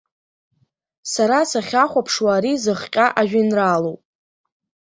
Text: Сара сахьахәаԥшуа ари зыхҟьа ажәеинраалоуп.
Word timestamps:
Сара 1.11 1.39
сахьахәаԥшуа 1.49 2.31
ари 2.35 2.61
зыхҟьа 2.63 3.05
ажәеинраалоуп. 3.19 4.01